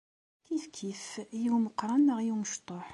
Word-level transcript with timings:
Kifkif, 0.45 1.03
i 1.39 1.41
umeqqran 1.55 2.01
neɣ 2.05 2.19
i 2.21 2.29
umecṭuḥ. 2.33 2.87